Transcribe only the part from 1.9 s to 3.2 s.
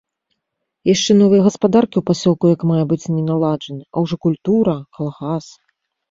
ў пасёлку як мае быць